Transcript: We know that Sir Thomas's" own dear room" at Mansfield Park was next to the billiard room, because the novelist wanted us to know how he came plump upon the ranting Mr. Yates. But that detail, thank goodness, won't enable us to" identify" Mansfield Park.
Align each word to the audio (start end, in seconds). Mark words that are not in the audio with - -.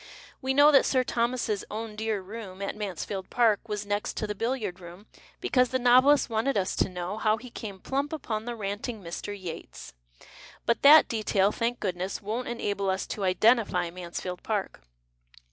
We 0.41 0.55
know 0.55 0.71
that 0.71 0.87
Sir 0.87 1.03
Thomas's" 1.03 1.63
own 1.69 1.95
dear 1.95 2.21
room" 2.23 2.59
at 2.63 2.75
Mansfield 2.75 3.29
Park 3.29 3.69
was 3.69 3.85
next 3.85 4.17
to 4.17 4.25
the 4.25 4.33
billiard 4.33 4.79
room, 4.79 5.05
because 5.39 5.69
the 5.69 5.77
novelist 5.77 6.27
wanted 6.27 6.57
us 6.57 6.75
to 6.77 6.89
know 6.89 7.19
how 7.19 7.37
he 7.37 7.51
came 7.51 7.77
plump 7.79 8.11
upon 8.11 8.45
the 8.45 8.55
ranting 8.55 9.03
Mr. 9.03 9.39
Yates. 9.39 9.93
But 10.65 10.81
that 10.81 11.07
detail, 11.07 11.51
thank 11.51 11.79
goodness, 11.79 12.19
won't 12.19 12.47
enable 12.47 12.89
us 12.89 13.05
to" 13.05 13.23
identify" 13.23 13.91
Mansfield 13.91 14.41
Park. 14.41 14.81